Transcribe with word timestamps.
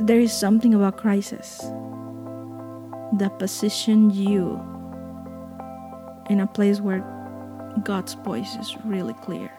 there 0.00 0.20
is 0.20 0.32
something 0.32 0.74
about 0.74 0.96
crisis 0.96 1.58
that 3.14 3.36
positions 3.38 4.16
you 4.16 4.60
in 6.30 6.40
a 6.40 6.46
place 6.46 6.80
where 6.80 7.00
God's 7.82 8.14
voice 8.14 8.54
is 8.56 8.76
really 8.84 9.14
clear. 9.14 9.50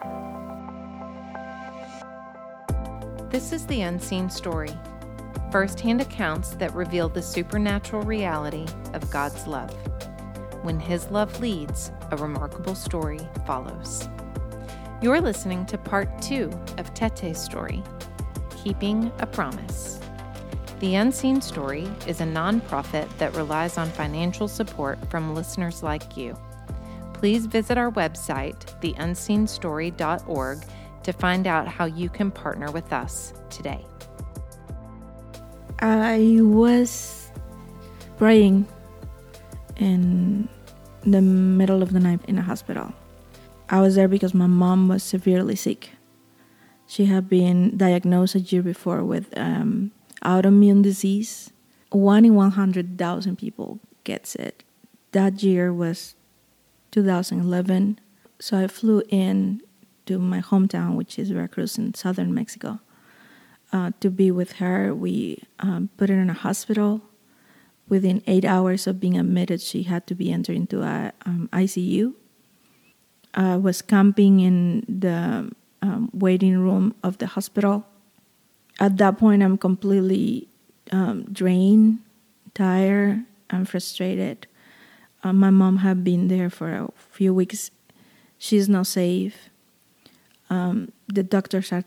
This 3.30 3.52
is 3.52 3.66
the 3.66 3.82
unseen 3.82 4.30
story 4.30 4.72
firsthand 5.52 6.00
accounts 6.00 6.50
that 6.50 6.72
reveal 6.74 7.08
the 7.08 7.20
supernatural 7.20 8.02
reality 8.02 8.66
of 8.94 9.10
God's 9.10 9.46
love. 9.48 9.72
When 10.62 10.78
His 10.78 11.10
love 11.10 11.40
leads, 11.40 11.90
a 12.12 12.16
remarkable 12.16 12.76
story 12.76 13.18
follows. 13.46 14.08
You're 15.02 15.20
listening 15.20 15.66
to 15.66 15.76
part 15.76 16.22
two 16.22 16.50
of 16.78 16.94
Tethe's 16.94 17.38
story, 17.38 17.82
Keeping 18.62 19.10
a 19.18 19.26
Promise. 19.26 20.00
The 20.80 20.94
Unseen 20.94 21.42
Story 21.42 21.86
is 22.06 22.22
a 22.22 22.24
nonprofit 22.24 23.06
that 23.18 23.36
relies 23.36 23.76
on 23.76 23.90
financial 23.90 24.48
support 24.48 24.98
from 25.10 25.34
listeners 25.34 25.82
like 25.82 26.16
you. 26.16 26.38
Please 27.12 27.44
visit 27.44 27.76
our 27.76 27.90
website, 27.90 28.56
theunseenstory.org, 28.80 30.64
to 31.02 31.12
find 31.12 31.46
out 31.46 31.68
how 31.68 31.84
you 31.84 32.08
can 32.08 32.30
partner 32.30 32.70
with 32.70 32.94
us 32.94 33.34
today. 33.50 33.84
I 35.80 36.38
was 36.40 37.30
praying 38.16 38.66
in 39.76 40.48
the 41.02 41.20
middle 41.20 41.82
of 41.82 41.92
the 41.92 42.00
night 42.00 42.20
in 42.26 42.38
a 42.38 42.42
hospital. 42.42 42.94
I 43.68 43.82
was 43.82 43.96
there 43.96 44.08
because 44.08 44.32
my 44.32 44.46
mom 44.46 44.88
was 44.88 45.02
severely 45.02 45.56
sick. 45.56 45.90
She 46.86 47.04
had 47.04 47.28
been 47.28 47.76
diagnosed 47.76 48.34
a 48.34 48.40
year 48.40 48.62
before 48.62 49.04
with 49.04 49.36
um, 49.36 49.92
autoimmune 50.24 50.82
disease. 50.82 51.52
One 51.90 52.24
in 52.24 52.34
100,000 52.34 53.36
people 53.36 53.80
gets 54.04 54.34
it. 54.34 54.62
That 55.12 55.42
year 55.42 55.72
was 55.72 56.14
2011. 56.92 57.98
So 58.38 58.58
I 58.58 58.66
flew 58.66 59.02
in 59.08 59.62
to 60.06 60.18
my 60.18 60.40
hometown, 60.40 60.96
which 60.96 61.18
is 61.18 61.30
Veracruz 61.30 61.78
in 61.78 61.94
southern 61.94 62.32
Mexico, 62.34 62.80
uh, 63.72 63.92
to 64.00 64.10
be 64.10 64.30
with 64.30 64.52
her. 64.52 64.94
We 64.94 65.42
um, 65.58 65.90
put 65.96 66.08
her 66.10 66.18
in 66.18 66.30
a 66.30 66.34
hospital. 66.34 67.02
Within 67.88 68.22
eight 68.26 68.44
hours 68.44 68.86
of 68.86 69.00
being 69.00 69.18
admitted, 69.18 69.60
she 69.60 69.82
had 69.82 70.06
to 70.06 70.14
be 70.14 70.30
entered 70.30 70.56
into 70.56 70.82
a 70.82 71.12
um, 71.26 71.48
ICU. 71.52 72.14
I 73.34 73.56
was 73.56 73.82
camping 73.82 74.40
in 74.40 74.84
the 74.88 75.50
um, 75.82 76.10
waiting 76.12 76.58
room 76.58 76.94
of 77.02 77.18
the 77.18 77.26
hospital. 77.26 77.84
At 78.80 78.96
that 78.96 79.18
point, 79.18 79.42
I'm 79.42 79.58
completely 79.58 80.48
um, 80.90 81.24
drained, 81.30 81.98
tired, 82.54 83.24
and 83.50 83.68
frustrated. 83.68 84.46
Uh, 85.22 85.34
my 85.34 85.50
mom 85.50 85.78
had 85.78 86.02
been 86.02 86.28
there 86.28 86.48
for 86.48 86.70
a 86.70 86.88
few 86.96 87.34
weeks. 87.34 87.70
She's 88.38 88.68
not 88.68 88.86
safe. 88.86 89.50
Um, 90.48 90.92
the 91.08 91.22
doctors 91.22 91.72
are 91.72 91.84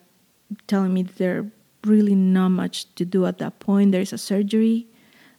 telling 0.68 0.94
me 0.94 1.02
there's 1.04 1.48
really 1.84 2.16
not 2.16 2.50
much 2.50 2.94
to 2.96 3.06
do 3.06 3.26
at 3.26 3.40
that 3.40 3.60
point. 3.60 3.92
There's 3.92 4.14
a 4.14 4.18
surgery 4.18 4.88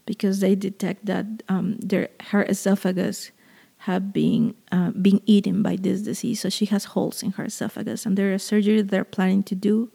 because 0.07 0.41
they 0.41 0.55
detect 0.55 1.07
that 1.07 1.27
um, 1.49 1.77
their 1.79 2.09
her 2.31 2.43
esophagus 2.43 3.31
have 3.79 4.13
been 4.13 4.55
uh, 4.73 4.91
being 4.91 5.21
eaten 5.27 5.63
by 5.63 5.77
this 5.77 6.03
disease. 6.03 6.41
So 6.41 6.49
she 6.49 6.67
has 6.67 6.85
holes 6.85 7.23
in 7.23 7.33
her 7.33 7.45
esophagus, 7.45 8.05
and 8.05 8.17
there's 8.17 8.43
a 8.43 8.45
surgery 8.45 8.83
they're 8.83 9.05
planning 9.05 9.43
to 9.45 9.55
do. 9.55 9.91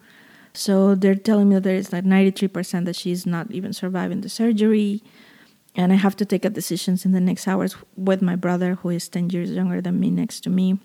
So 0.54 0.96
they're 0.96 1.16
telling 1.16 1.50
me 1.50 1.56
that 1.56 1.64
there 1.64 1.76
is 1.76 1.94
like 1.94 2.04
93% 2.04 2.86
that 2.86 2.96
she's 2.96 3.26
not 3.26 3.52
even 3.52 3.72
surviving 3.74 4.22
the 4.22 4.30
surgery 4.30 5.02
and 5.76 5.94
I 5.94 5.96
have 5.96 6.16
to 6.18 6.26
take 6.26 6.46
a 6.46 6.50
decisions 6.50 7.06
in 7.06 7.12
the 7.12 7.22
next 7.22 7.48
hours 7.48 7.76
with 7.96 8.22
my 8.22 8.36
brother, 8.36 8.76
who 8.76 8.90
is 8.90 9.08
10 9.08 9.30
years 9.30 9.52
younger 9.52 9.82
than 9.82 10.00
me, 10.00 10.10
next 10.10 10.42
to 10.42 10.50
me. 10.50 10.80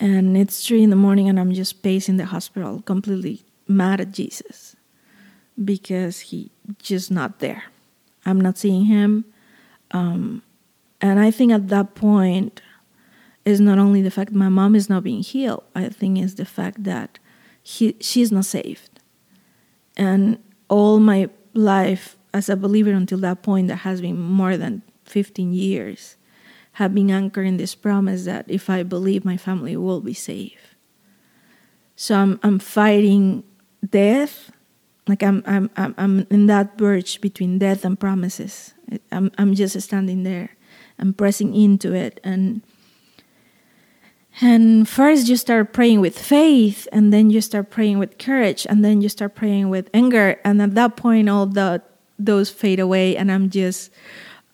And 0.00 0.36
it's 0.36 0.66
three 0.66 0.82
in 0.82 0.90
the 0.90 0.96
morning, 0.96 1.28
and 1.28 1.38
I'm 1.38 1.52
just 1.52 1.82
pacing 1.82 2.16
the 2.16 2.26
hospital, 2.26 2.82
completely 2.82 3.42
mad 3.68 4.00
at 4.00 4.12
Jesus 4.12 4.76
because 5.62 6.20
he 6.20 6.50
just 6.78 7.10
not 7.10 7.38
there. 7.38 7.64
I'm 8.26 8.40
not 8.40 8.58
seeing 8.58 8.86
him. 8.86 9.24
Um, 9.90 10.42
and 11.00 11.20
I 11.20 11.30
think 11.30 11.52
at 11.52 11.68
that 11.68 11.94
point 11.94 12.60
is 13.44 13.60
not 13.60 13.78
only 13.78 14.00
the 14.02 14.10
fact 14.10 14.32
my 14.32 14.48
mom 14.48 14.74
is 14.74 14.88
not 14.88 15.04
being 15.04 15.22
healed, 15.22 15.64
I 15.74 15.88
think 15.90 16.18
is 16.18 16.36
the 16.36 16.44
fact 16.44 16.84
that 16.84 17.18
he, 17.64 17.96
she's 17.98 18.30
not 18.30 18.44
saved. 18.44 19.00
And 19.96 20.38
all 20.68 21.00
my 21.00 21.30
life 21.54 22.16
as 22.32 22.48
a 22.48 22.56
believer 22.56 22.92
until 22.92 23.18
that 23.18 23.42
point 23.42 23.68
that 23.68 23.76
has 23.76 24.00
been 24.00 24.20
more 24.20 24.56
than 24.56 24.82
15 25.06 25.52
years 25.52 26.16
have 26.72 26.94
been 26.94 27.10
anchored 27.10 27.46
in 27.46 27.56
this 27.56 27.74
promise 27.74 28.24
that 28.24 28.44
if 28.48 28.68
I 28.68 28.82
believe 28.82 29.24
my 29.24 29.36
family 29.36 29.76
will 29.76 30.00
be 30.00 30.14
safe. 30.14 30.74
So 31.96 32.16
I'm 32.16 32.40
I'm 32.42 32.58
fighting 32.58 33.44
death, 33.88 34.50
like 35.06 35.22
I'm 35.22 35.42
I'm 35.46 35.70
I'm, 35.76 35.94
I'm 35.96 36.26
in 36.30 36.46
that 36.46 36.76
verge 36.76 37.20
between 37.20 37.58
death 37.58 37.84
and 37.84 37.98
promises. 37.98 38.74
I'm 39.12 39.30
I'm 39.38 39.54
just 39.54 39.80
standing 39.80 40.24
there 40.24 40.56
and 40.98 41.16
pressing 41.16 41.54
into 41.54 41.94
it 41.94 42.18
and 42.24 42.62
and 44.40 44.88
first 44.88 45.28
you 45.28 45.36
start 45.36 45.72
praying 45.72 46.00
with 46.00 46.18
faith 46.18 46.88
and 46.92 47.12
then 47.12 47.30
you 47.30 47.40
start 47.40 47.70
praying 47.70 47.98
with 47.98 48.18
courage 48.18 48.66
and 48.68 48.84
then 48.84 49.00
you 49.00 49.08
start 49.08 49.34
praying 49.34 49.68
with 49.68 49.88
anger 49.94 50.40
and 50.44 50.60
at 50.60 50.74
that 50.74 50.96
point 50.96 51.28
all 51.28 51.46
the 51.46 51.82
those 52.18 52.50
fade 52.50 52.80
away 52.80 53.16
and 53.16 53.30
I'm 53.30 53.50
just 53.50 53.90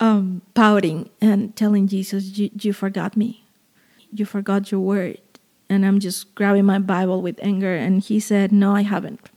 um, 0.01 0.41
pouting 0.55 1.09
and 1.21 1.55
telling 1.55 1.87
Jesus, 1.87 2.37
you, 2.37 2.49
you 2.59 2.73
forgot 2.73 3.15
me. 3.15 3.45
You 4.11 4.25
forgot 4.25 4.71
your 4.71 4.81
word. 4.81 5.21
And 5.69 5.85
I'm 5.85 5.99
just 5.99 6.35
grabbing 6.35 6.65
my 6.65 6.79
Bible 6.79 7.21
with 7.21 7.39
anger. 7.41 7.75
And 7.75 8.01
he 8.01 8.19
said, 8.19 8.51
No, 8.51 8.75
I 8.75 8.81
haven't. 8.81 9.29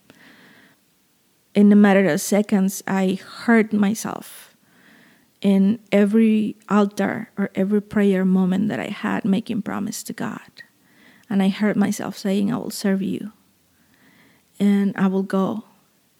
In 1.55 1.71
a 1.71 1.77
matter 1.77 2.09
of 2.09 2.21
seconds, 2.21 2.83
I 2.89 3.21
hurt 3.23 3.73
myself 3.73 4.54
in 5.45 5.79
every 5.93 6.57
altar 6.69 7.31
or 7.39 7.51
every 7.55 7.81
prayer 7.81 8.25
moment 8.25 8.69
that 8.69 8.81
I 8.81 8.89
had 8.89 9.25
making 9.25 9.63
promise 9.63 10.03
to 10.05 10.13
God. 10.13 10.65
And 11.31 11.41
I 11.41 11.49
heard 11.49 11.77
myself 11.77 12.19
saying, 12.19 12.53
I 12.53 12.57
will 12.57 12.71
serve 12.71 13.03
you. 13.03 13.31
And 14.59 14.97
I 14.97 15.07
will 15.07 15.23
go. 15.23 15.63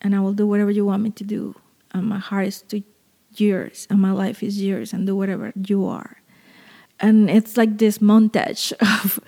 And 0.01 0.15
I 0.15 0.21
will 0.21 0.35
do 0.35 0.47
whatever 0.47 0.71
you 0.71 0.85
want 0.85 1.03
me 1.03 1.11
to 1.11 1.25
do 1.25 1.57
and 1.95 2.07
my 2.07 2.19
heart 2.19 2.49
is 2.49 2.63
to 2.63 2.83
yours 3.37 3.87
and 3.89 4.01
my 4.01 4.11
life 4.11 4.43
is 4.43 4.63
yours 4.63 4.93
and 4.93 5.07
do 5.07 5.17
whatever 5.17 5.53
you 5.67 5.87
are 5.87 6.21
and 7.01 7.31
it's 7.31 7.57
like 7.57 7.79
this 7.79 7.99
montage 7.99 8.73
of 9.05 9.19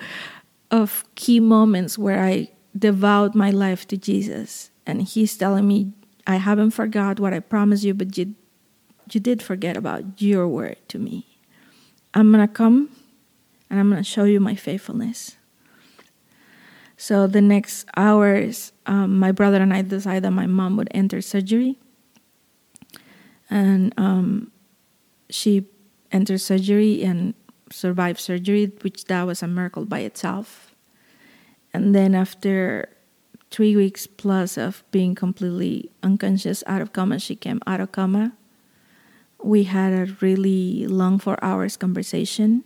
of 0.69 1.03
key 1.15 1.39
moments 1.39 1.97
where 1.97 2.23
i 2.23 2.49
devote 2.77 3.33
my 3.33 3.49
life 3.49 3.87
to 3.87 3.97
jesus 3.97 4.69
and 4.85 5.01
he's 5.01 5.35
telling 5.35 5.67
me 5.67 5.91
i 6.25 6.35
haven't 6.35 6.71
forgot 6.71 7.19
what 7.19 7.33
i 7.33 7.39
promised 7.39 7.83
you 7.83 7.93
but 7.93 8.17
you 8.17 8.35
you 9.13 9.19
did 9.19 9.41
forget 9.41 9.77
about 9.77 10.21
your 10.21 10.47
word 10.47 10.77
to 10.87 10.99
me 10.99 11.25
i'm 12.13 12.31
gonna 12.31 12.47
come 12.47 12.89
and 13.69 13.79
i'm 13.79 13.89
gonna 13.89 14.03
show 14.03 14.23
you 14.23 14.39
my 14.39 14.55
faithfulness 14.55 15.37
so 16.97 17.27
the 17.27 17.41
next 17.41 17.87
hours 17.95 18.71
um, 18.85 19.19
my 19.19 19.31
brother 19.31 19.61
and 19.61 19.73
i 19.73 19.81
decided 19.81 20.23
that 20.23 20.31
my 20.31 20.47
mom 20.47 20.77
would 20.77 20.89
enter 20.91 21.21
surgery 21.21 21.77
and 23.49 23.93
um, 23.97 24.51
she 25.29 25.65
entered 26.11 26.41
surgery 26.41 27.03
and 27.03 27.33
survived 27.71 28.19
surgery, 28.19 28.71
which 28.81 29.05
that 29.05 29.23
was 29.23 29.43
a 29.43 29.47
miracle 29.47 29.85
by 29.85 29.99
itself. 29.99 30.75
And 31.73 31.93
then 31.93 32.15
after 32.15 32.89
three 33.51 33.75
weeks 33.75 34.07
plus 34.07 34.57
of 34.57 34.83
being 34.91 35.15
completely 35.15 35.91
unconscious, 36.03 36.63
out 36.67 36.81
of 36.81 36.93
coma, 36.93 37.19
she 37.19 37.35
came 37.35 37.61
out 37.67 37.79
of 37.79 37.91
coma. 37.91 38.33
We 39.43 39.63
had 39.63 39.93
a 39.93 40.13
really 40.19 40.87
long 40.87 41.19
four 41.19 41.37
hours 41.43 41.77
conversation. 41.77 42.63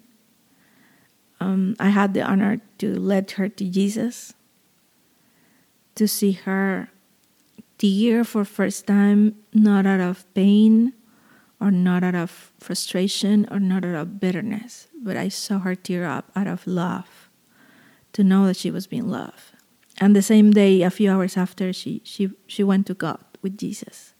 Um, 1.39 1.75
I 1.79 1.89
had 1.89 2.13
the 2.13 2.21
honor 2.21 2.61
to 2.77 2.99
lead 2.99 3.31
her 3.31 3.49
to 3.49 3.65
Jesus, 3.65 4.33
to 5.95 6.07
see 6.07 6.33
her 6.33 6.89
tear 7.77 8.23
for 8.23 8.45
first 8.45 8.85
time, 8.85 9.35
not 9.53 9.85
out 9.85 9.99
of 9.99 10.31
pain 10.33 10.93
or 11.59 11.71
not 11.71 12.03
out 12.03 12.15
of 12.15 12.51
frustration 12.59 13.47
or 13.51 13.59
not 13.59 13.85
out 13.85 13.95
of 13.95 14.19
bitterness, 14.19 14.87
but 14.95 15.17
I 15.17 15.29
saw 15.29 15.59
her 15.59 15.75
tear 15.75 16.05
up 16.05 16.31
out 16.35 16.47
of 16.47 16.65
love 16.65 17.29
to 18.13 18.23
know 18.23 18.45
that 18.47 18.57
she 18.57 18.71
was 18.71 18.87
being 18.87 19.07
loved. 19.07 19.53
And 19.99 20.15
the 20.15 20.21
same 20.21 20.51
day, 20.51 20.81
a 20.81 20.89
few 20.89 21.11
hours 21.11 21.37
after, 21.37 21.71
she, 21.71 22.01
she, 22.03 22.31
she 22.47 22.63
went 22.63 22.87
to 22.87 22.93
God 22.93 23.23
with 23.41 23.57
Jesus. 23.57 24.13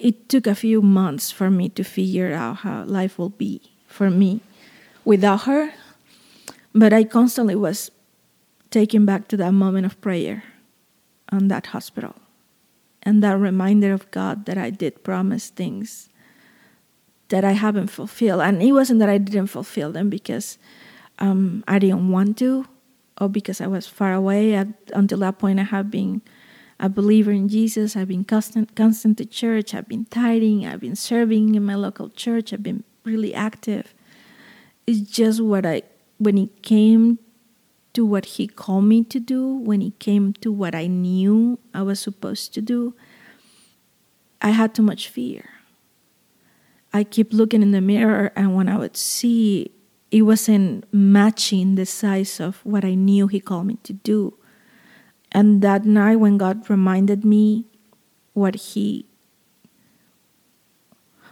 It 0.00 0.30
took 0.30 0.46
a 0.46 0.54
few 0.54 0.80
months 0.80 1.30
for 1.30 1.50
me 1.50 1.68
to 1.76 1.84
figure 1.84 2.32
out 2.32 2.64
how 2.64 2.84
life 2.84 3.18
will 3.18 3.28
be 3.28 3.60
for 3.86 4.08
me 4.08 4.40
without 5.04 5.42
her, 5.42 5.74
but 6.74 6.94
I 6.94 7.04
constantly 7.04 7.54
was 7.54 7.90
taken 8.70 9.04
back 9.04 9.28
to 9.28 9.36
that 9.36 9.52
moment 9.52 9.84
of 9.84 10.00
prayer 10.00 10.44
on 11.30 11.48
that 11.48 11.66
hospital 11.76 12.14
and 13.02 13.22
that 13.22 13.36
reminder 13.36 13.92
of 13.92 14.10
God 14.10 14.46
that 14.46 14.56
I 14.56 14.70
did 14.70 15.04
promise 15.04 15.50
things 15.50 16.08
that 17.28 17.44
I 17.44 17.52
haven't 17.52 17.88
fulfilled. 17.88 18.40
And 18.40 18.62
it 18.62 18.72
wasn't 18.72 19.00
that 19.00 19.10
I 19.10 19.18
didn't 19.18 19.48
fulfill 19.48 19.92
them 19.92 20.08
because 20.08 20.56
um, 21.18 21.62
I 21.68 21.78
didn't 21.78 22.10
want 22.10 22.38
to 22.38 22.64
or 23.20 23.28
because 23.28 23.60
I 23.60 23.66
was 23.66 23.86
far 23.86 24.14
away. 24.14 24.54
At, 24.54 24.68
until 24.94 25.18
that 25.18 25.38
point, 25.38 25.60
I 25.60 25.64
have 25.64 25.90
been 25.90 26.22
a 26.80 26.88
believer 26.88 27.30
in 27.30 27.48
Jesus. 27.48 27.94
I've 27.94 28.08
been 28.08 28.24
constant, 28.24 28.74
constant 28.74 29.18
to 29.18 29.26
church. 29.26 29.74
I've 29.74 29.86
been 29.86 30.06
tithing. 30.06 30.66
I've 30.66 30.80
been 30.80 30.96
serving 30.96 31.54
in 31.54 31.64
my 31.64 31.74
local 31.74 32.08
church. 32.08 32.52
I've 32.52 32.62
been 32.62 32.84
really 33.04 33.34
active. 33.34 33.94
It's 34.86 35.00
just 35.00 35.40
what 35.42 35.66
I, 35.66 35.82
when 36.18 36.38
it 36.38 36.62
came 36.62 37.18
to 37.92 38.06
what 38.06 38.24
He 38.24 38.46
called 38.46 38.84
me 38.84 39.04
to 39.04 39.20
do, 39.20 39.46
when 39.46 39.82
it 39.82 39.98
came 39.98 40.32
to 40.34 40.50
what 40.50 40.74
I 40.74 40.86
knew 40.86 41.58
I 41.74 41.82
was 41.82 42.00
supposed 42.00 42.54
to 42.54 42.62
do, 42.62 42.94
I 44.40 44.50
had 44.50 44.74
too 44.74 44.82
much 44.82 45.08
fear. 45.08 45.50
I 46.94 47.04
keep 47.04 47.32
looking 47.32 47.62
in 47.62 47.72
the 47.72 47.80
mirror, 47.82 48.32
and 48.34 48.56
when 48.56 48.68
I 48.68 48.78
would 48.78 48.96
see 48.96 49.70
it 50.10 50.22
wasn't 50.22 50.92
matching 50.92 51.76
the 51.76 51.86
size 51.86 52.40
of 52.40 52.64
what 52.64 52.84
I 52.84 52.94
knew 52.94 53.28
He 53.28 53.38
called 53.38 53.66
me 53.66 53.78
to 53.84 53.92
do. 53.92 54.34
And 55.32 55.62
that 55.62 55.84
night, 55.84 56.16
when 56.16 56.38
God 56.38 56.68
reminded 56.68 57.24
me 57.24 57.66
what 58.32 58.54
He, 58.54 59.06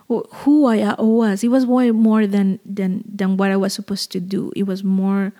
who 0.08 0.66
I 0.66 0.94
was, 0.98 1.42
it 1.42 1.48
was 1.48 1.66
way 1.66 1.90
more 1.90 2.26
than, 2.26 2.60
than, 2.64 3.04
than 3.06 3.36
what 3.36 3.50
I 3.50 3.56
was 3.56 3.72
supposed 3.74 4.12
to 4.12 4.20
do. 4.20 4.52
It 4.54 4.64
was 4.64 4.84
more 4.84 5.32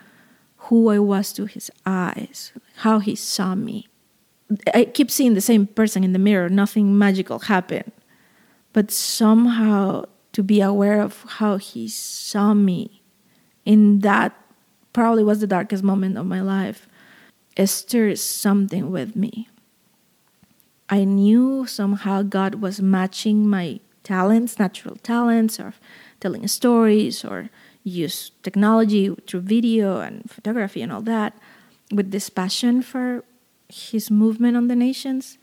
who 0.57 0.91
I 0.91 0.99
was 0.99 1.33
to 1.35 1.47
His 1.47 1.71
eyes, 1.87 2.53
how 2.77 2.99
He 2.99 3.15
saw 3.15 3.55
me. 3.55 3.89
I 4.75 4.87
keep 4.87 5.11
seeing 5.11 5.35
the 5.35 5.41
same 5.41 5.67
person 5.67 6.03
in 6.03 6.13
the 6.13 6.19
mirror, 6.19 6.49
nothing 6.49 6.99
magical 6.99 7.39
happened. 7.39 7.93
But 8.73 8.91
somehow 8.91 10.05
to 10.33 10.43
be 10.43 10.61
aware 10.61 11.01
of 11.01 11.25
how 11.27 11.59
He 11.59 11.89
saw 11.89 12.55
me 12.55 13.03
in 13.65 14.01
that 14.01 14.35
probably 14.93 15.23
was 15.23 15.41
the 15.41 15.47
darkest 15.47 15.85
moment 15.85 16.17
of 16.19 16.27
my 16.27 16.41
life. 16.41 16.89
Stirs 17.67 18.23
something 18.23 18.91
with 18.91 19.17
me. 19.17 19.49
I 20.89 21.05
knew 21.05 21.67
somehow 21.67 22.23
God 22.23 22.57
was 22.57 22.81
matching 22.81 23.49
my 23.49 23.81
talents, 24.05 24.59
natural 24.59 24.97
talents, 24.97 25.59
or 25.61 25.75
telling 26.21 26.47
stories, 26.47 27.25
or 27.25 27.51
use 27.85 28.31
technology 28.43 29.15
through 29.27 29.41
video 29.41 30.01
and 30.01 30.31
photography 30.31 30.83
and 30.83 30.93
all 30.93 31.03
that, 31.03 31.37
with 31.93 32.11
this 32.11 32.31
passion 32.31 32.81
for 32.81 33.25
His 33.69 34.11
movement 34.11 34.57
on 34.57 34.69
the 34.69 34.77
nations. 34.77 35.37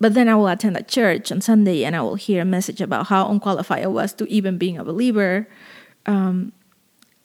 But 0.00 0.14
then 0.14 0.28
I 0.28 0.34
will 0.34 0.48
attend 0.48 0.76
a 0.76 0.82
church 0.82 1.30
on 1.30 1.40
Sunday 1.40 1.84
and 1.84 1.94
I 1.94 2.02
will 2.02 2.16
hear 2.16 2.42
a 2.42 2.44
message 2.44 2.80
about 2.80 3.06
how 3.06 3.30
unqualified 3.30 3.84
I 3.84 3.86
was 3.86 4.12
to 4.14 4.26
even 4.28 4.58
being 4.58 4.76
a 4.76 4.84
believer. 4.84 5.48
Um, 6.06 6.52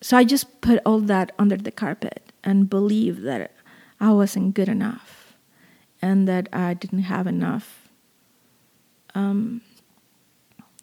so 0.01 0.15
I 0.15 0.23
just 0.23 0.61
put 0.61 0.79
all 0.85 0.99
that 1.01 1.31
under 1.39 1.57
the 1.57 1.71
carpet 1.71 2.31
and 2.43 2.69
believe 2.69 3.21
that 3.21 3.51
I 3.99 4.11
wasn't 4.11 4.53
good 4.53 4.69
enough 4.69 5.35
and 6.01 6.27
that 6.27 6.47
I 6.53 6.73
didn't 6.73 7.03
have 7.03 7.27
enough 7.27 7.89
um, 9.13 9.61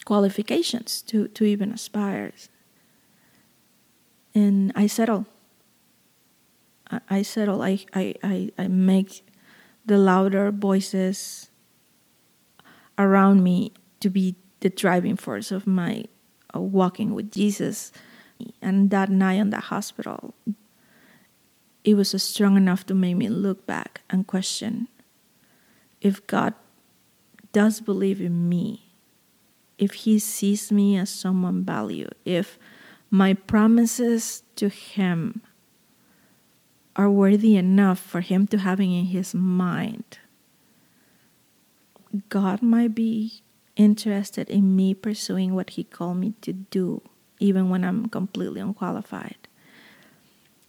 qualifications 0.04 1.02
to, 1.02 1.28
to 1.28 1.44
even 1.44 1.72
aspire. 1.72 2.32
And 4.34 4.72
I 4.74 4.86
settle. 4.86 5.26
I, 7.10 7.22
settle. 7.22 7.62
I, 7.62 7.80
I, 7.94 8.14
I, 8.22 8.50
I 8.58 8.68
make 8.68 9.26
the 9.84 9.98
louder 9.98 10.50
voices 10.52 11.48
around 12.98 13.42
me 13.42 13.72
to 14.00 14.10
be 14.10 14.36
the 14.60 14.70
driving 14.70 15.16
force 15.16 15.50
of 15.50 15.66
my 15.66 16.04
uh, 16.54 16.60
walking 16.60 17.14
with 17.14 17.30
Jesus 17.30 17.92
and 18.60 18.90
that 18.90 19.08
night 19.08 19.34
in 19.34 19.50
the 19.50 19.60
hospital, 19.60 20.34
it 21.86 21.94
was 21.94 22.20
strong 22.20 22.56
enough 22.56 22.84
to 22.84 22.94
make 22.94 23.16
me 23.16 23.28
look 23.28 23.64
back 23.64 24.02
and 24.10 24.26
question 24.26 24.88
if 26.00 26.26
God 26.26 26.52
does 27.52 27.80
believe 27.80 28.20
in 28.20 28.48
me, 28.48 28.90
if 29.78 30.04
He 30.04 30.18
sees 30.18 30.72
me 30.72 30.98
as 30.98 31.08
someone 31.08 31.64
valued, 31.64 32.14
if 32.24 32.58
my 33.08 33.34
promises 33.34 34.42
to 34.56 34.68
Him 34.68 35.40
are 36.96 37.08
worthy 37.08 37.56
enough 37.56 38.00
for 38.00 38.20
Him 38.20 38.48
to 38.48 38.58
have 38.58 38.80
in 38.80 39.06
His 39.06 39.32
mind. 39.32 40.18
God 42.28 42.62
might 42.62 42.94
be 42.94 43.42
interested 43.76 44.50
in 44.50 44.74
me 44.74 44.92
pursuing 44.92 45.54
what 45.54 45.70
He 45.70 45.84
called 45.84 46.16
me 46.16 46.34
to 46.40 46.52
do 46.52 47.00
even 47.38 47.70
when 47.70 47.84
I'm 47.84 48.08
completely 48.08 48.60
unqualified. 48.60 49.45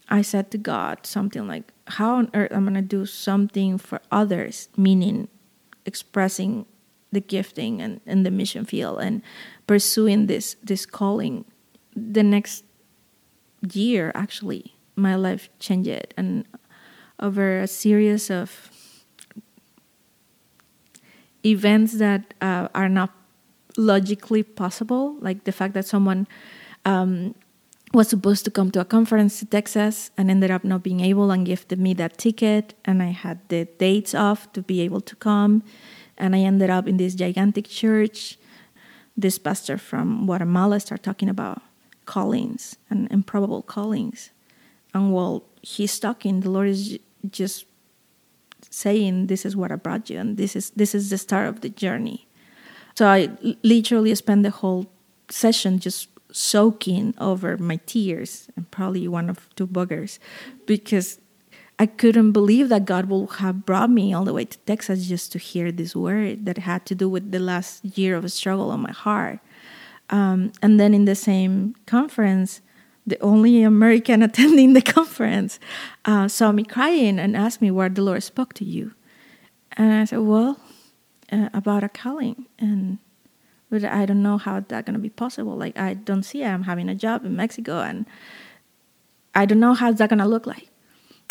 I 0.08 0.22
said 0.22 0.50
to 0.52 0.58
God 0.58 1.06
something 1.06 1.46
like, 1.46 1.72
How 1.86 2.16
on 2.16 2.30
earth 2.34 2.52
am 2.52 2.64
I 2.64 2.72
gonna 2.72 2.82
do 2.82 3.06
something 3.06 3.78
for 3.78 4.00
others, 4.10 4.68
meaning 4.76 5.28
expressing 5.84 6.66
the 7.12 7.20
gifting 7.20 7.80
and, 7.80 8.00
and 8.06 8.24
the 8.24 8.30
mission 8.30 8.64
field 8.64 9.00
and 9.00 9.22
pursuing 9.66 10.26
this 10.26 10.56
this 10.62 10.84
calling. 10.84 11.44
The 11.96 12.22
next 12.22 12.64
year 13.72 14.12
actually 14.14 14.74
my 14.94 15.14
life 15.14 15.48
changed 15.58 16.14
and 16.16 16.44
over 17.18 17.60
a 17.60 17.66
series 17.66 18.30
of 18.30 18.70
events 21.44 21.98
that 21.98 22.34
uh, 22.40 22.68
are 22.74 22.88
not 22.88 23.10
logically 23.76 24.42
possible 24.42 25.16
like 25.20 25.44
the 25.44 25.52
fact 25.52 25.74
that 25.74 25.86
someone 25.86 26.26
um, 26.84 27.34
was 27.92 28.08
supposed 28.08 28.44
to 28.44 28.50
come 28.50 28.70
to 28.72 28.80
a 28.80 28.84
conference 28.84 29.38
to 29.38 29.46
Texas 29.46 30.10
and 30.18 30.30
ended 30.30 30.50
up 30.50 30.64
not 30.64 30.82
being 30.82 31.00
able 31.00 31.30
and 31.30 31.46
gifted 31.46 31.78
me 31.78 31.94
that 31.94 32.18
ticket 32.18 32.74
and 32.84 33.02
I 33.02 33.06
had 33.06 33.48
the 33.48 33.64
dates 33.78 34.14
off 34.14 34.52
to 34.52 34.62
be 34.62 34.80
able 34.82 35.00
to 35.00 35.16
come 35.16 35.62
and 36.18 36.34
I 36.34 36.40
ended 36.40 36.68
up 36.68 36.86
in 36.86 36.96
this 36.96 37.14
gigantic 37.14 37.66
church. 37.68 38.38
This 39.16 39.38
pastor 39.38 39.78
from 39.78 40.26
Guatemala 40.26 40.80
started 40.80 41.02
talking 41.02 41.28
about 41.28 41.62
callings 42.04 42.76
and 42.90 43.10
improbable 43.10 43.62
callings. 43.62 44.30
And 44.92 45.12
while 45.12 45.44
he's 45.62 45.98
talking, 45.98 46.40
the 46.40 46.50
Lord 46.50 46.68
is 46.68 46.98
just 47.30 47.66
saying, 48.70 49.28
This 49.28 49.44
is 49.44 49.56
what 49.56 49.72
I 49.72 49.76
brought 49.76 50.10
you 50.10 50.18
and 50.18 50.36
this 50.36 50.54
is 50.54 50.70
this 50.70 50.94
is 50.94 51.10
the 51.10 51.18
start 51.18 51.48
of 51.48 51.62
the 51.62 51.68
journey. 51.68 52.26
So 52.94 53.06
I 53.06 53.28
literally 53.62 54.14
spent 54.14 54.42
the 54.42 54.50
whole 54.50 54.86
session 55.30 55.78
just 55.78 56.08
soaking 56.30 57.14
over 57.18 57.56
my 57.56 57.76
tears 57.86 58.48
and 58.56 58.70
probably 58.70 59.08
one 59.08 59.30
of 59.30 59.48
two 59.56 59.66
boogers 59.66 60.18
because 60.66 61.20
I 61.78 61.86
couldn't 61.86 62.32
believe 62.32 62.68
that 62.70 62.84
God 62.84 63.06
would 63.06 63.30
have 63.34 63.64
brought 63.64 63.90
me 63.90 64.12
all 64.12 64.24
the 64.24 64.34
way 64.34 64.44
to 64.44 64.58
Texas 64.58 65.06
just 65.06 65.30
to 65.32 65.38
hear 65.38 65.70
this 65.70 65.94
word 65.94 66.44
that 66.46 66.58
had 66.58 66.84
to 66.86 66.94
do 66.94 67.08
with 67.08 67.30
the 67.30 67.38
last 67.38 67.84
year 67.84 68.16
of 68.16 68.24
a 68.24 68.28
struggle 68.28 68.70
on 68.70 68.80
my 68.80 68.90
heart. 68.90 69.38
Um, 70.10 70.52
and 70.60 70.80
then 70.80 70.92
in 70.92 71.04
the 71.04 71.14
same 71.14 71.76
conference, 71.86 72.60
the 73.06 73.20
only 73.20 73.62
American 73.62 74.22
attending 74.28 74.72
the 74.72 74.82
conference 74.82 75.60
uh, 76.04 76.26
saw 76.26 76.50
me 76.50 76.64
crying 76.64 77.18
and 77.18 77.36
asked 77.36 77.62
me 77.62 77.70
where 77.70 77.88
the 77.88 78.02
Lord 78.02 78.22
spoke 78.22 78.54
to 78.54 78.64
you. 78.64 78.92
And 79.72 79.92
I 79.92 80.04
said, 80.04 80.20
Well, 80.20 80.58
uh, 81.30 81.48
about 81.54 81.84
a 81.84 81.88
calling. 81.88 82.46
And 82.58 82.98
but 83.70 83.84
I 83.84 84.06
don't 84.06 84.22
know 84.22 84.38
how 84.38 84.60
that's 84.60 84.86
gonna 84.86 84.98
be 84.98 85.10
possible. 85.10 85.56
Like 85.56 85.78
I 85.78 85.94
don't 85.94 86.22
see 86.22 86.44
I'm 86.44 86.64
having 86.64 86.88
a 86.88 86.94
job 86.94 87.24
in 87.24 87.36
Mexico, 87.36 87.80
and 87.80 88.06
I 89.34 89.44
don't 89.46 89.60
know 89.60 89.74
how 89.74 89.92
that 89.92 90.10
gonna 90.10 90.28
look 90.28 90.46
like. 90.46 90.68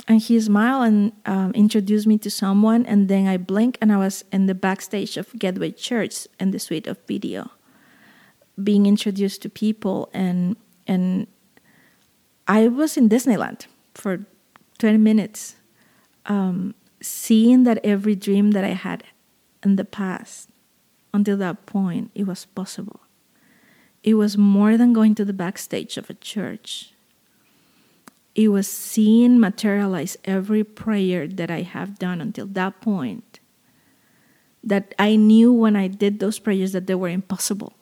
And 0.07 0.21
he 0.21 0.39
smiled 0.39 0.87
and 0.87 1.11
um, 1.25 1.51
introduced 1.53 2.07
me 2.07 2.17
to 2.19 2.29
someone, 2.29 2.85
and 2.85 3.07
then 3.07 3.27
I 3.27 3.37
blinked, 3.37 3.77
and 3.81 3.91
I 3.91 3.97
was 3.97 4.23
in 4.31 4.45
the 4.45 4.55
backstage 4.55 5.17
of 5.17 5.37
Gateway 5.37 5.71
Church 5.71 6.27
in 6.39 6.51
the 6.51 6.59
suite 6.59 6.87
of 6.87 6.97
video, 7.07 7.51
being 8.61 8.85
introduced 8.85 9.41
to 9.41 9.49
people, 9.49 10.09
and 10.13 10.55
and 10.85 11.27
I 12.47 12.67
was 12.67 12.95
in 12.95 13.09
Disneyland 13.09 13.65
for 13.93 14.25
20 14.77 14.97
minutes, 14.99 15.55
um, 16.27 16.75
seeing 17.01 17.63
that 17.63 17.79
every 17.83 18.15
dream 18.15 18.51
that 18.51 18.63
I 18.63 18.73
had 18.73 19.03
in 19.63 19.75
the 19.75 19.83
past 19.83 20.49
until 21.13 21.37
that 21.37 21.65
point, 21.65 22.11
it 22.15 22.27
was 22.27 22.45
possible. 22.45 23.01
It 24.03 24.15
was 24.15 24.37
more 24.37 24.77
than 24.77 24.93
going 24.93 25.15
to 25.15 25.25
the 25.25 25.33
backstage 25.33 25.97
of 25.97 26.09
a 26.09 26.13
church. 26.13 26.93
It 28.35 28.49
was 28.49 28.67
seeing 28.67 29.39
materialize 29.39 30.15
every 30.23 30.63
prayer 30.63 31.27
that 31.27 31.49
I 31.49 31.63
have 31.63 31.97
done 31.97 32.21
until 32.21 32.45
that 32.45 32.81
point. 32.81 33.39
That 34.63 34.93
I 34.99 35.15
knew 35.15 35.51
when 35.51 35.75
I 35.75 35.87
did 35.87 36.19
those 36.19 36.39
prayers 36.39 36.71
that 36.73 36.87
they 36.87 36.95
were 36.95 37.09
impossible. 37.09 37.73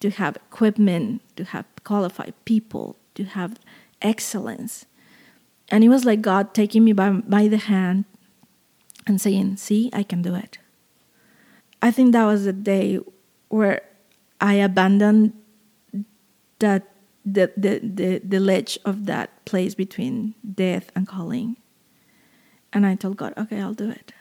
To 0.00 0.10
have 0.10 0.36
equipment, 0.36 1.22
to 1.36 1.44
have 1.44 1.66
qualified 1.84 2.34
people, 2.44 2.96
to 3.14 3.24
have 3.24 3.58
excellence. 4.02 4.86
And 5.68 5.84
it 5.84 5.88
was 5.88 6.04
like 6.04 6.20
God 6.20 6.54
taking 6.54 6.84
me 6.84 6.92
by, 6.92 7.10
by 7.10 7.48
the 7.48 7.58
hand 7.58 8.04
and 9.06 9.20
saying, 9.20 9.56
See, 9.56 9.90
I 9.92 10.02
can 10.02 10.22
do 10.22 10.34
it. 10.34 10.58
I 11.80 11.90
think 11.90 12.12
that 12.12 12.24
was 12.24 12.44
the 12.44 12.52
day 12.52 12.98
where 13.48 13.82
I 14.40 14.54
abandoned 14.54 15.32
that 16.58 16.88
the, 17.24 17.52
the, 17.56 17.80
the, 17.82 18.18
the 18.18 18.40
ledge 18.40 18.78
of 18.84 19.06
that 19.06 19.44
place 19.44 19.74
between 19.74 20.34
death 20.54 20.90
and 20.94 21.06
calling. 21.06 21.56
And 22.72 22.86
I 22.86 22.94
told 22.94 23.16
God, 23.16 23.34
okay, 23.36 23.60
I'll 23.60 23.74
do 23.74 23.90
it. 23.90 24.12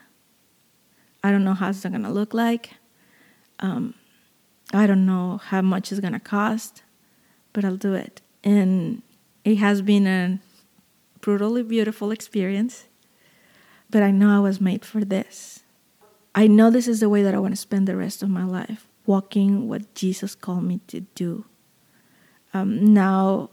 I 1.24 1.32
don't 1.32 1.44
know 1.44 1.54
how 1.54 1.70
it's 1.70 1.84
gonna 1.84 2.12
look 2.12 2.34
like. 2.34 2.72
Um, 3.60 3.96
I 4.74 4.88
don't 4.88 5.06
know 5.06 5.38
how 5.38 5.62
much 5.62 5.92
it's 5.92 6.00
gonna 6.00 6.20
cost, 6.20 6.84
but 7.54 7.66
I'll 7.66 7.78
do 7.78 7.94
it. 7.94 8.22
And 8.44 9.02
it 9.44 9.56
has 9.56 9.82
been 9.82 10.08
a 10.08 10.40
brutally 11.22 11.64
beautiful 11.64 12.12
experience. 12.12 12.86
But 13.90 14.04
I 14.04 14.12
know 14.12 14.36
I 14.36 14.40
was 14.40 14.62
made 14.62 14.86
for 14.86 15.04
this. 15.04 15.64
I 16.38 16.46
know 16.46 16.70
this 16.70 16.88
is 16.88 17.00
the 17.00 17.10
way 17.10 17.24
that 17.24 17.34
I 17.34 17.39
want 17.39 17.53
to 17.53 17.60
spend 17.60 17.88
the 17.88 17.98
rest 17.98 18.22
of 18.22 18.29
my 18.29 18.44
life, 18.44 18.88
walking 19.08 19.67
what 19.67 19.96
Jesus 19.96 20.36
called 20.36 20.65
me 20.65 20.82
to 20.86 21.01
do. 21.15 21.46
Um, 22.53 22.94
now, 22.94 23.50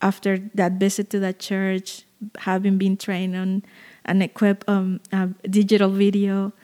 after 0.00 0.38
that 0.54 0.80
visit 0.80 1.10
to 1.10 1.20
that 1.20 1.38
church, 1.38 2.04
having 2.38 2.78
been 2.78 2.96
trained 2.96 3.36
on 3.36 3.62
and 4.06 4.22
equipped 4.22 4.66
um, 4.66 5.00
digital 5.42 5.90
video, 5.90 6.54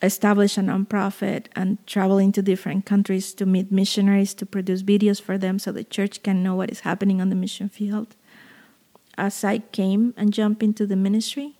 establish 0.00 0.56
a 0.56 0.62
nonprofit, 0.62 1.48
and 1.54 1.76
traveling 1.86 2.32
to 2.32 2.40
different 2.40 2.86
countries 2.86 3.34
to 3.34 3.44
meet 3.44 3.70
missionaries 3.70 4.32
to 4.32 4.46
produce 4.46 4.82
videos 4.82 5.20
for 5.20 5.36
them 5.36 5.58
so 5.58 5.70
the 5.70 5.84
church 5.84 6.22
can 6.22 6.42
know 6.42 6.54
what 6.54 6.70
is 6.70 6.80
happening 6.80 7.20
on 7.20 7.28
the 7.28 7.36
mission 7.36 7.68
field. 7.68 8.16
As 9.18 9.44
I 9.44 9.58
came 9.58 10.14
and 10.16 10.32
jumped 10.32 10.62
into 10.62 10.86
the 10.86 10.96
ministry, 10.96 11.58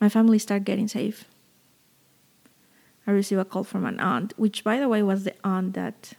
my 0.00 0.08
family 0.08 0.40
started 0.40 0.64
getting 0.64 0.88
saved. 0.88 1.26
I 3.06 3.10
received 3.10 3.40
a 3.40 3.44
call 3.44 3.64
from 3.64 3.84
an 3.84 3.98
aunt, 4.00 4.32
which, 4.36 4.62
by 4.62 4.78
the 4.78 4.88
way, 4.88 5.02
was 5.02 5.24
the 5.24 5.34
aunt 5.44 5.74
that 5.74 6.12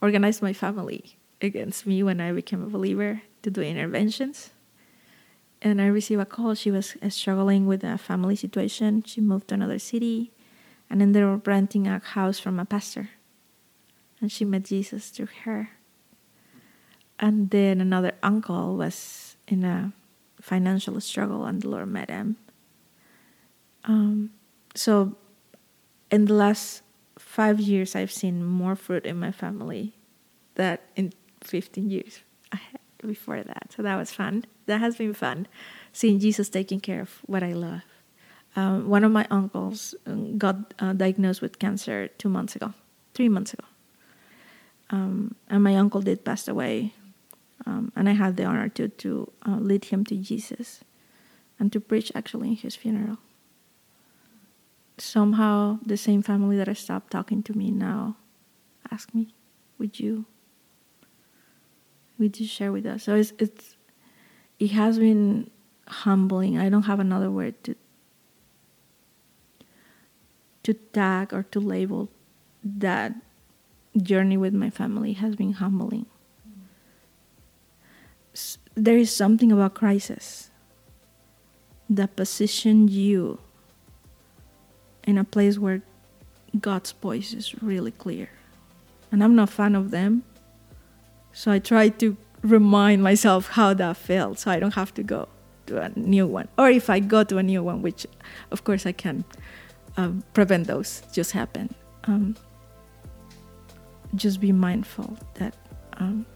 organized 0.00 0.42
my 0.42 0.52
family 0.52 1.16
against 1.40 1.86
me 1.86 2.02
when 2.02 2.20
I 2.20 2.32
became 2.32 2.62
a 2.62 2.68
believer 2.68 3.22
to 3.42 3.50
do 3.50 3.60
interventions. 3.60 4.50
And 5.62 5.80
I 5.80 5.86
received 5.86 6.20
a 6.20 6.26
call. 6.26 6.54
She 6.54 6.70
was 6.70 6.96
uh, 7.02 7.08
struggling 7.08 7.66
with 7.66 7.82
a 7.82 7.98
family 7.98 8.36
situation. 8.36 9.02
She 9.04 9.20
moved 9.20 9.48
to 9.48 9.54
another 9.54 9.78
city 9.78 10.32
and 10.88 11.02
ended 11.02 11.24
up 11.24 11.46
renting 11.46 11.88
a 11.88 11.98
house 11.98 12.38
from 12.38 12.60
a 12.60 12.64
pastor. 12.64 13.10
And 14.20 14.30
she 14.30 14.44
met 14.44 14.64
Jesus 14.64 15.08
through 15.08 15.28
her. 15.44 15.70
And 17.18 17.50
then 17.50 17.80
another 17.80 18.12
uncle 18.22 18.76
was 18.76 19.36
in 19.48 19.64
a 19.64 19.92
financial 20.40 21.00
struggle, 21.00 21.46
and 21.46 21.62
the 21.62 21.68
Lord 21.68 21.88
met 21.88 22.10
him. 22.10 22.36
Um, 23.84 24.30
so, 24.74 25.16
in 26.16 26.24
the 26.24 26.32
last 26.32 26.80
five 27.18 27.60
years, 27.60 27.94
I've 27.94 28.10
seen 28.10 28.42
more 28.42 28.74
fruit 28.74 29.04
in 29.04 29.18
my 29.18 29.30
family 29.30 29.92
than 30.54 30.78
in 30.96 31.12
15 31.42 31.90
years 31.90 32.20
before 33.06 33.42
that. 33.42 33.74
So 33.76 33.82
that 33.82 33.96
was 33.96 34.10
fun. 34.12 34.46
That 34.64 34.80
has 34.80 34.96
been 34.96 35.12
fun, 35.12 35.46
seeing 35.92 36.18
Jesus 36.18 36.48
taking 36.48 36.80
care 36.80 37.02
of 37.02 37.10
what 37.26 37.42
I 37.42 37.52
love. 37.52 37.82
Um, 38.56 38.88
one 38.88 39.04
of 39.04 39.12
my 39.12 39.26
uncles 39.30 39.94
um, 40.06 40.38
got 40.38 40.56
uh, 40.78 40.94
diagnosed 40.94 41.42
with 41.42 41.58
cancer 41.58 42.08
two 42.16 42.30
months 42.30 42.56
ago, 42.56 42.72
three 43.12 43.28
months 43.28 43.52
ago. 43.52 43.68
Um, 44.88 45.34
and 45.50 45.62
my 45.62 45.76
uncle 45.76 46.00
did 46.00 46.24
pass 46.24 46.48
away. 46.48 46.94
Um, 47.66 47.92
and 47.94 48.08
I 48.08 48.12
had 48.12 48.38
the 48.38 48.44
honor 48.44 48.70
to, 48.70 48.88
to 48.88 49.30
uh, 49.46 49.58
lead 49.60 49.84
him 49.92 50.02
to 50.06 50.16
Jesus 50.16 50.80
and 51.58 51.70
to 51.74 51.78
preach 51.78 52.10
actually 52.14 52.48
in 52.48 52.56
his 52.56 52.74
funeral. 52.74 53.18
Somehow, 54.98 55.78
the 55.84 55.96
same 55.96 56.22
family 56.22 56.56
that 56.56 56.68
I 56.68 56.72
stopped 56.72 57.10
talking 57.10 57.42
to 57.44 57.56
me 57.56 57.70
now 57.70 58.16
ask 58.90 59.14
me, 59.14 59.34
Would 59.78 60.00
you? 60.00 60.24
Would 62.18 62.40
you 62.40 62.46
share 62.46 62.72
with 62.72 62.86
us? 62.86 63.02
So 63.02 63.14
it's, 63.14 63.32
it's 63.38 63.76
it 64.58 64.70
has 64.70 64.98
been 64.98 65.50
humbling. 65.86 66.58
I 66.58 66.68
don't 66.68 66.84
have 66.84 67.00
another 67.00 67.30
word 67.30 67.62
to 67.64 67.76
to 70.62 70.74
tag 70.74 71.32
or 71.32 71.44
to 71.44 71.60
label 71.60 72.08
that 72.64 73.14
journey 73.96 74.36
with 74.36 74.52
my 74.52 74.68
family 74.68 75.12
has 75.12 75.36
been 75.36 75.52
humbling. 75.52 76.06
There 78.74 78.96
is 78.98 79.14
something 79.14 79.52
about 79.52 79.74
crisis 79.74 80.50
that 81.88 82.16
positions 82.16 82.90
you 82.92 83.38
in 85.06 85.16
a 85.16 85.24
place 85.24 85.58
where 85.58 85.82
God's 86.60 86.92
voice 86.92 87.32
is 87.32 87.62
really 87.62 87.92
clear. 87.92 88.28
And 89.12 89.22
I'm 89.22 89.34
not 89.34 89.48
a 89.48 89.52
fan 89.52 89.74
of 89.74 89.90
them. 89.90 90.24
So 91.32 91.50
I 91.50 91.58
try 91.58 91.88
to 91.88 92.16
remind 92.42 93.02
myself 93.02 93.48
how 93.48 93.74
that 93.74 93.96
felt 93.96 94.38
so 94.40 94.50
I 94.50 94.58
don't 94.58 94.74
have 94.74 94.92
to 94.94 95.02
go 95.02 95.28
to 95.66 95.80
a 95.80 95.88
new 95.96 96.26
one. 96.26 96.48
Or 96.58 96.68
if 96.68 96.90
I 96.90 97.00
go 97.00 97.24
to 97.24 97.38
a 97.38 97.42
new 97.42 97.62
one, 97.62 97.82
which 97.82 98.06
of 98.50 98.64
course 98.64 98.86
I 98.86 98.92
can 98.92 99.24
um, 99.96 100.22
prevent 100.34 100.66
those 100.66 101.02
just 101.12 101.32
happen. 101.32 101.74
Um, 102.04 102.36
just 104.14 104.40
be 104.40 104.52
mindful 104.52 105.18
that 105.34 105.54
um, 105.94 106.26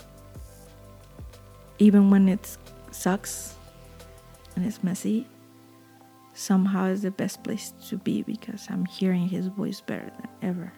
even 1.78 2.10
when 2.10 2.28
it 2.28 2.56
sucks 2.90 3.54
and 4.56 4.66
it's 4.66 4.82
messy, 4.82 5.26
somehow 6.40 6.86
is 6.86 7.02
the 7.02 7.10
best 7.10 7.44
place 7.44 7.72
to 7.88 7.98
be 7.98 8.22
because 8.22 8.66
I'm 8.70 8.86
hearing 8.86 9.28
his 9.28 9.48
voice 9.48 9.80
better 9.80 10.10
than 10.18 10.28
ever. 10.42 10.72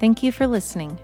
Thank 0.00 0.22
you 0.24 0.32
for 0.32 0.48
listening. 0.48 0.98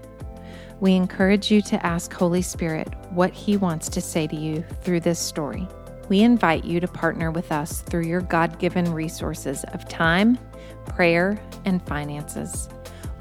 We 0.81 0.93
encourage 0.93 1.49
you 1.49 1.61
to 1.63 1.85
ask 1.85 2.11
Holy 2.13 2.41
Spirit 2.41 2.93
what 3.11 3.33
He 3.33 3.55
wants 3.55 3.87
to 3.89 4.01
say 4.01 4.27
to 4.27 4.35
you 4.35 4.63
through 4.81 5.01
this 5.01 5.19
story. 5.19 5.67
We 6.09 6.21
invite 6.21 6.65
you 6.65 6.79
to 6.81 6.87
partner 6.87 7.31
with 7.31 7.51
us 7.51 7.81
through 7.81 8.05
your 8.05 8.21
God 8.21 8.59
given 8.59 8.93
resources 8.93 9.63
of 9.73 9.87
time, 9.87 10.37
prayer, 10.85 11.41
and 11.63 11.85
finances. 11.85 12.67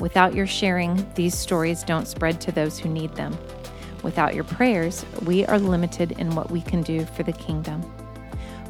Without 0.00 0.34
your 0.34 0.46
sharing, 0.46 1.08
these 1.14 1.36
stories 1.36 1.82
don't 1.84 2.08
spread 2.08 2.40
to 2.40 2.52
those 2.52 2.78
who 2.78 2.88
need 2.88 3.14
them. 3.14 3.36
Without 4.02 4.34
your 4.34 4.44
prayers, 4.44 5.04
we 5.24 5.44
are 5.46 5.58
limited 5.58 6.12
in 6.12 6.34
what 6.34 6.50
we 6.50 6.60
can 6.60 6.82
do 6.82 7.04
for 7.04 7.22
the 7.22 7.32
kingdom. 7.32 7.82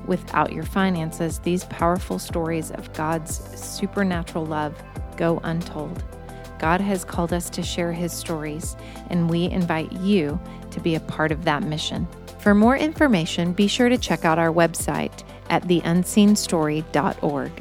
Without 0.06 0.52
your 0.52 0.64
finances, 0.64 1.38
these 1.40 1.64
powerful 1.64 2.18
stories 2.18 2.70
of 2.70 2.92
God's 2.94 3.36
supernatural 3.58 4.46
love 4.46 4.74
go 5.16 5.38
untold. 5.44 6.02
God 6.58 6.80
has 6.80 7.04
called 7.04 7.32
us 7.32 7.50
to 7.50 7.62
share 7.62 7.92
his 7.92 8.12
stories, 8.12 8.76
and 9.10 9.28
we 9.30 9.44
invite 9.44 9.92
you 9.92 10.40
to 10.70 10.80
be 10.80 10.94
a 10.94 11.00
part 11.00 11.30
of 11.30 11.44
that 11.44 11.62
mission. 11.62 12.08
For 12.38 12.54
more 12.54 12.76
information, 12.76 13.52
be 13.52 13.68
sure 13.68 13.88
to 13.88 13.98
check 13.98 14.24
out 14.24 14.38
our 14.38 14.52
website 14.52 15.24
at 15.50 15.64
theunseenstory.org. 15.64 17.52